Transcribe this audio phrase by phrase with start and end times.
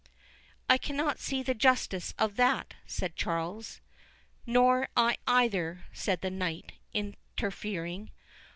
[0.67, 3.81] "I cannot see the justice of that," said Charles.
[4.47, 8.09] "Nor I neither," said the knight, interfering.